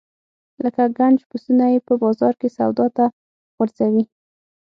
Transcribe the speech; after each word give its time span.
لکه 0.63 0.81
د 0.87 0.93
ګنج 0.97 1.19
پسونه 1.29 1.65
یې 1.73 1.79
په 1.87 1.93
بازار 2.03 2.33
کې 2.41 2.49
سودا 2.57 2.87
ته 2.97 3.05
غورځوي. 3.55 4.03